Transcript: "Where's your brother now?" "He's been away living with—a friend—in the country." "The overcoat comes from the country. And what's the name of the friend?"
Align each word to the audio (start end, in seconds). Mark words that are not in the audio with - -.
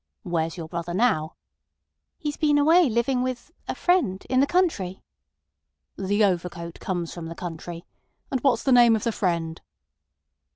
"Where's 0.23 0.57
your 0.57 0.67
brother 0.67 0.95
now?" 0.95 1.35
"He's 2.17 2.35
been 2.35 2.57
away 2.57 2.89
living 2.89 3.21
with—a 3.21 3.75
friend—in 3.75 4.39
the 4.39 4.47
country." 4.47 5.03
"The 5.95 6.23
overcoat 6.23 6.79
comes 6.79 7.13
from 7.13 7.27
the 7.27 7.35
country. 7.35 7.85
And 8.31 8.41
what's 8.41 8.63
the 8.63 8.71
name 8.71 8.95
of 8.95 9.03
the 9.03 9.11
friend?" 9.11 9.61